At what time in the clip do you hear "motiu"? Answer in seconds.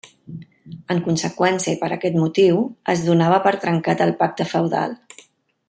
2.23-2.63